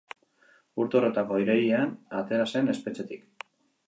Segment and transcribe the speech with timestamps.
[0.83, 1.91] Urte horretako irailean
[2.21, 3.29] atera zen espetxetik.